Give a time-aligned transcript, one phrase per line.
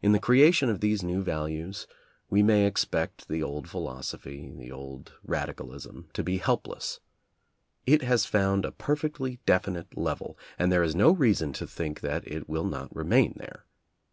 [0.00, 1.88] In the creation of these new values,
[2.30, 7.00] we may expect the old philosophy, the old radicalism, to be helpless.
[7.84, 12.24] It has found a perfectly definite level, and there is no reason to think that
[12.24, 13.64] it will not remain there.